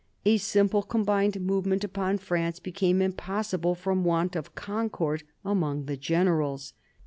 [0.25, 6.73] A simple combined movement upon France became impossible from want of concord among the generals.